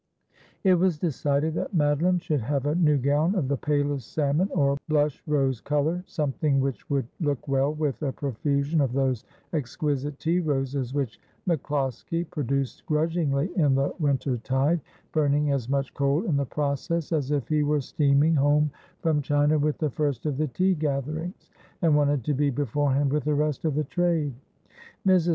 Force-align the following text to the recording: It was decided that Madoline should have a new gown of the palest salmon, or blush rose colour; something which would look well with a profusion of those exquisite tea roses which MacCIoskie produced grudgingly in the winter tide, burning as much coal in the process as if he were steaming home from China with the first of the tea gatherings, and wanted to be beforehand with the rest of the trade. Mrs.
It 0.63 0.73
was 0.79 0.97
decided 0.97 1.53
that 1.53 1.75
Madoline 1.75 2.19
should 2.19 2.41
have 2.41 2.65
a 2.65 2.73
new 2.73 2.97
gown 2.97 3.35
of 3.35 3.47
the 3.47 3.55
palest 3.55 4.11
salmon, 4.11 4.49
or 4.49 4.75
blush 4.89 5.21
rose 5.27 5.61
colour; 5.61 6.01
something 6.07 6.59
which 6.59 6.89
would 6.89 7.05
look 7.19 7.47
well 7.47 7.71
with 7.71 8.01
a 8.01 8.11
profusion 8.11 8.81
of 8.81 8.93
those 8.93 9.25
exquisite 9.53 10.17
tea 10.17 10.39
roses 10.39 10.91
which 10.95 11.21
MacCIoskie 11.47 12.31
produced 12.31 12.83
grudgingly 12.87 13.51
in 13.55 13.75
the 13.75 13.93
winter 13.99 14.37
tide, 14.39 14.81
burning 15.11 15.51
as 15.51 15.69
much 15.69 15.93
coal 15.93 16.23
in 16.25 16.35
the 16.35 16.47
process 16.47 17.11
as 17.11 17.29
if 17.29 17.47
he 17.47 17.61
were 17.61 17.79
steaming 17.79 18.33
home 18.33 18.71
from 19.03 19.21
China 19.21 19.59
with 19.59 19.77
the 19.77 19.91
first 19.91 20.25
of 20.25 20.35
the 20.35 20.47
tea 20.47 20.73
gatherings, 20.73 21.51
and 21.83 21.95
wanted 21.95 22.23
to 22.23 22.33
be 22.33 22.49
beforehand 22.49 23.13
with 23.13 23.25
the 23.25 23.35
rest 23.35 23.65
of 23.65 23.75
the 23.75 23.83
trade. 23.83 24.33
Mrs. 25.05 25.29